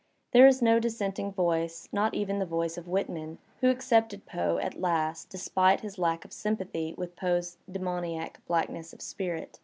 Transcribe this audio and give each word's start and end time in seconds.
There 0.31 0.47
is 0.47 0.63
no 0.63 0.79
dissenting 0.79 1.31
voice, 1.31 1.87
not 1.91 2.15
even 2.15 2.39
the 2.39 2.45
voice 2.47 2.75
of 2.75 2.87
Whitman, 2.87 3.37
who 3.59 3.69
ac 3.69 3.81
cepted 3.81 4.25
Poe 4.25 4.57
at 4.57 4.81
last 4.81 5.29
despite 5.29 5.81
his 5.81 5.99
lack 5.99 6.25
of 6.25 6.33
sympathy 6.33 6.95
with 6.97 7.15
Poe*s 7.15 7.57
demoniac 7.71 8.41
blackness 8.47 8.93
of 8.93 9.01
spirit. 9.03 9.59